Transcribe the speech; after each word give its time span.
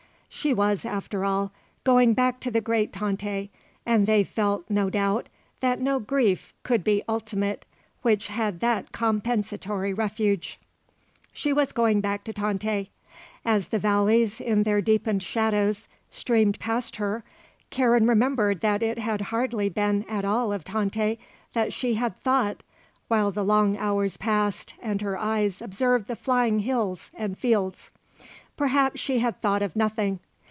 _"She 0.33 0.53
was, 0.53 0.85
after 0.85 1.25
all, 1.25 1.51
going 1.83 2.13
back 2.13 2.39
to 2.39 2.49
the 2.49 2.61
great 2.61 2.93
Tante 2.93 3.51
and 3.85 4.07
they 4.07 4.23
felt, 4.23 4.63
no 4.69 4.89
doubt, 4.89 5.27
that 5.59 5.81
no 5.81 5.99
grief 5.99 6.53
could 6.63 6.85
be 6.85 7.03
ultimate 7.07 7.65
which 8.01 8.27
had 8.27 8.61
that 8.61 8.93
compensatory 8.93 9.93
refuge. 9.93 10.57
She 11.33 11.51
was 11.51 11.73
going 11.73 11.99
back 11.99 12.23
to 12.23 12.33
Tante. 12.33 12.89
As 13.43 13.67
the 13.67 13.77
valleys, 13.77 14.39
in 14.39 14.63
their 14.63 14.81
deepened 14.81 15.21
shadows, 15.21 15.89
streamed 16.09 16.59
past 16.61 16.95
her, 16.95 17.25
Karen 17.69 18.07
remembered 18.07 18.61
that 18.61 18.81
it 18.81 18.99
had 18.99 19.19
hardly 19.21 19.67
been 19.67 20.05
at 20.07 20.23
all 20.23 20.53
of 20.53 20.63
Tante 20.63 21.19
that 21.53 21.73
she 21.73 21.95
had 21.95 22.17
thought 22.21 22.63
while 23.09 23.31
the 23.31 23.43
long 23.43 23.77
hours 23.77 24.15
passed 24.15 24.73
and 24.81 25.01
her 25.01 25.17
eyes 25.17 25.61
observed 25.61 26.07
the 26.07 26.15
flying 26.15 26.59
hills 26.59 27.11
and 27.15 27.37
fields. 27.37 27.91
Perhaps 28.57 28.99
she 28.99 29.19
had 29.19 29.39
thought 29.41 29.61
of 29.63 29.75
nothing. 29.75 30.19